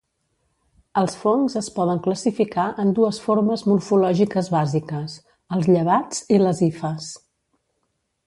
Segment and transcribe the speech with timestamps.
[1.01, 5.17] Els fongs es poden classificar en dues formes morfològiques bàsiques:
[5.57, 7.13] els llevats i les hifes.